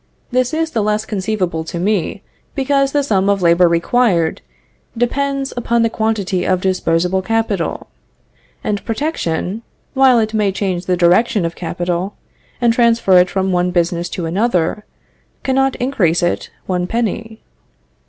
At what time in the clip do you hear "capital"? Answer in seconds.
7.21-7.87, 11.55-12.15